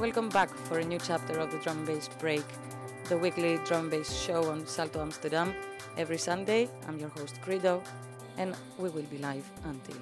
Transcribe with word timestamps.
Welcome 0.00 0.30
back 0.30 0.48
for 0.48 0.78
a 0.78 0.84
new 0.84 0.98
chapter 0.98 1.38
of 1.38 1.52
the 1.52 1.58
Drum 1.58 1.84
Bass 1.84 2.08
Break, 2.18 2.42
the 3.10 3.18
weekly 3.18 3.58
drum 3.66 3.90
bass 3.90 4.10
show 4.10 4.50
on 4.50 4.66
Salto 4.66 5.02
Amsterdam. 5.02 5.54
Every 5.98 6.16
Sunday, 6.16 6.70
I'm 6.88 6.98
your 6.98 7.10
host 7.10 7.38
Credo, 7.42 7.82
and 8.38 8.56
we 8.78 8.88
will 8.88 9.02
be 9.02 9.18
live 9.18 9.44
until 9.64 10.00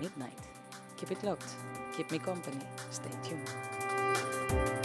midnight. 0.00 0.38
Keep 0.96 1.10
it 1.12 1.22
locked, 1.24 1.56
keep 1.94 2.10
me 2.10 2.18
company, 2.18 2.64
stay 2.90 3.10
tuned. 3.22 4.83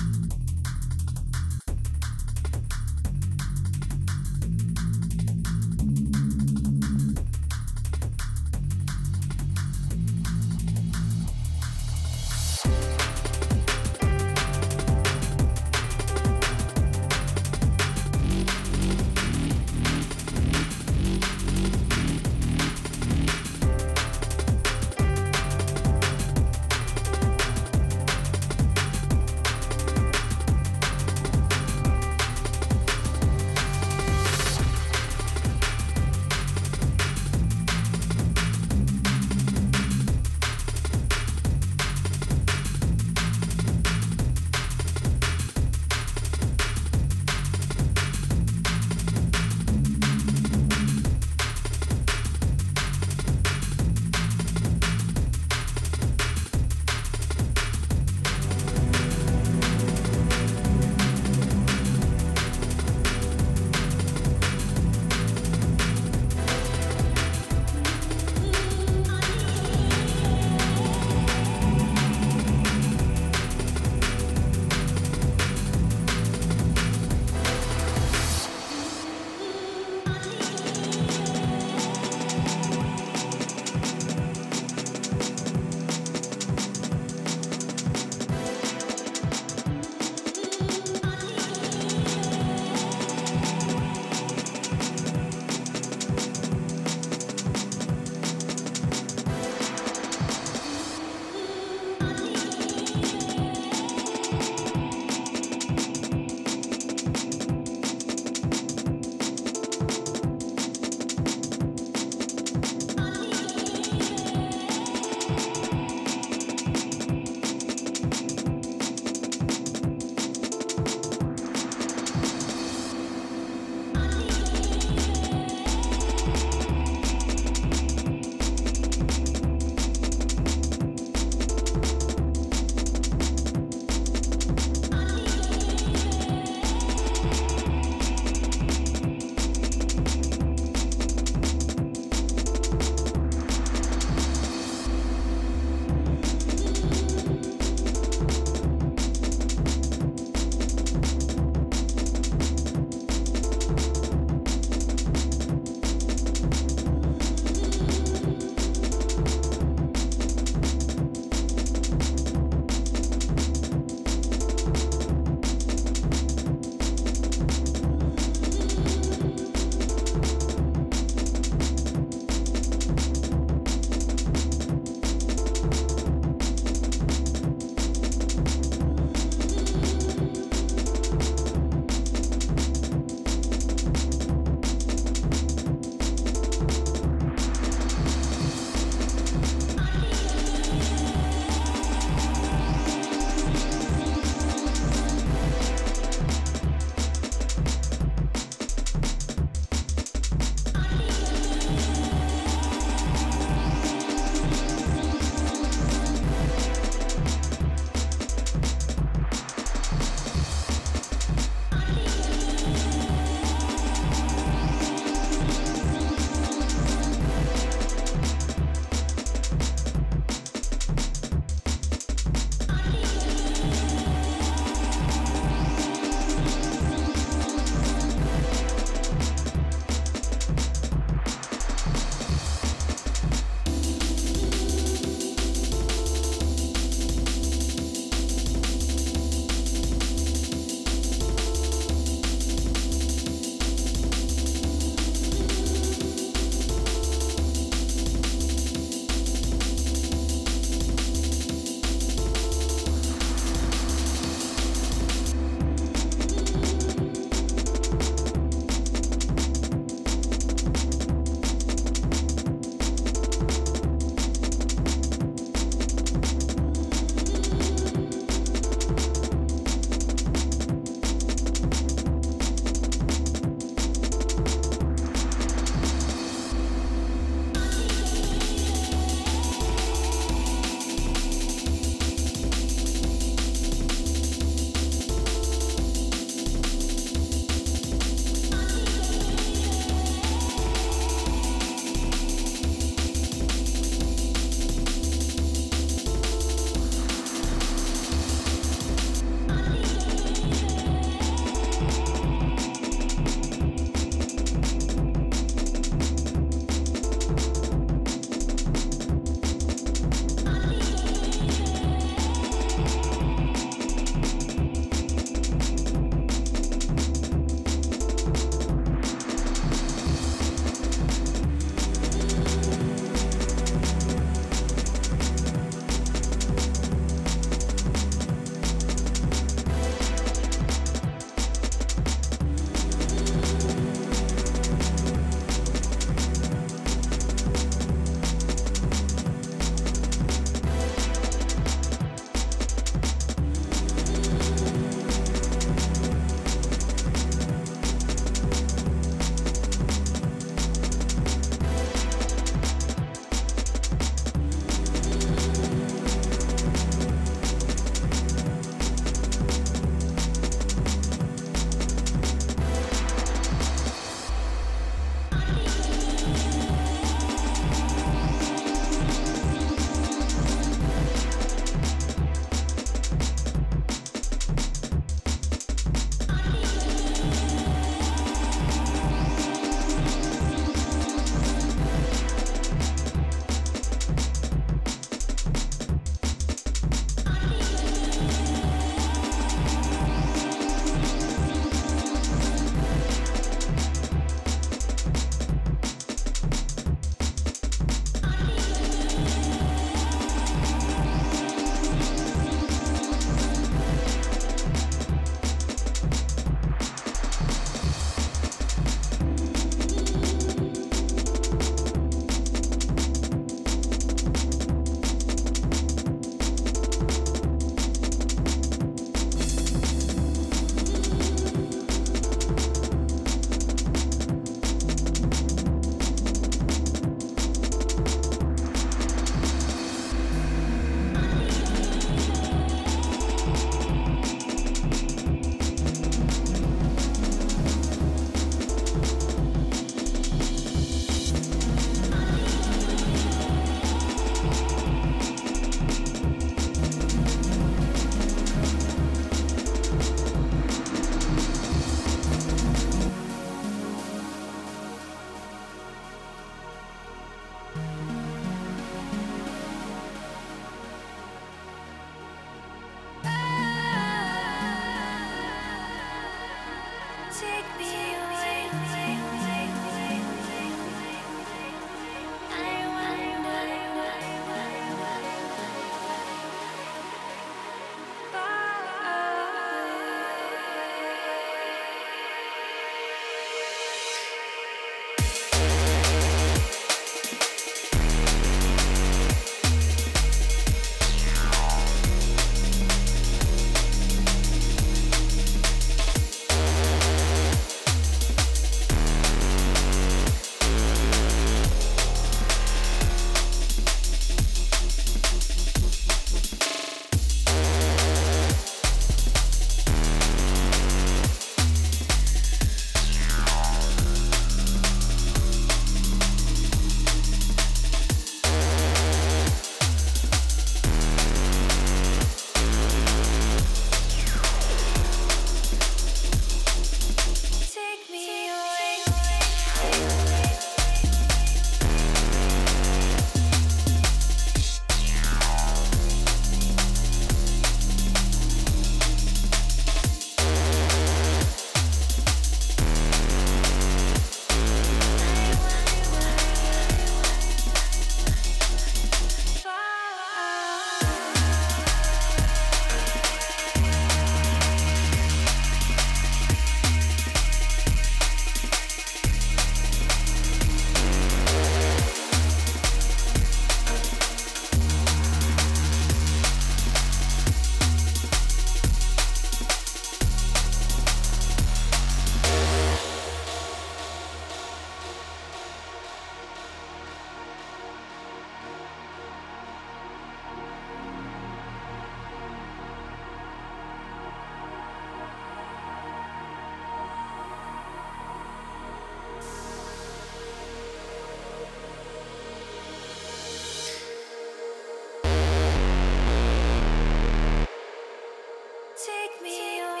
take 599.05 599.41
me, 599.41 599.79
away. 599.79 600.00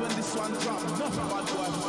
when 0.00 0.10
this 0.14 0.34
one 0.36 0.52
drop. 0.52 0.82
Nothing 0.98 1.28
bad 1.28 1.82
boy. 1.82 1.87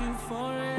You 0.00 0.14
forever. 0.14 0.69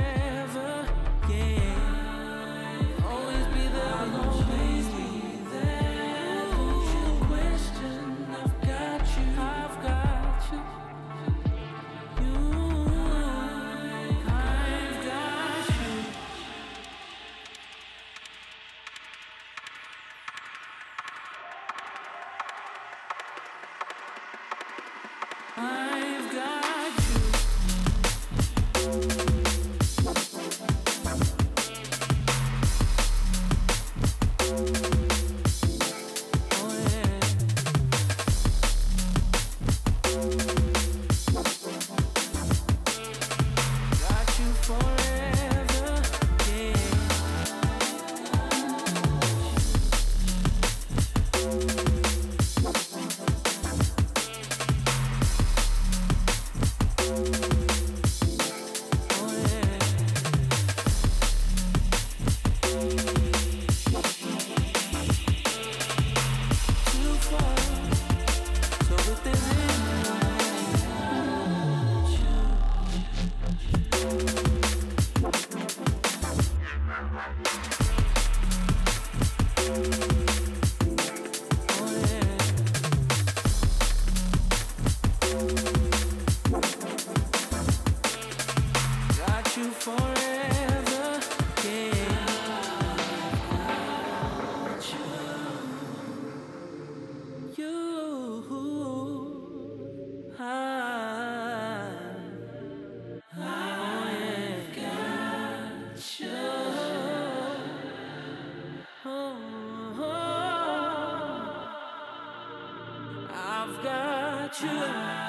I've 114.64 115.21